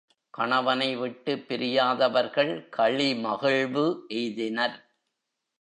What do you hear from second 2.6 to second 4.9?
களிமகிழ்வு எய்தினர்.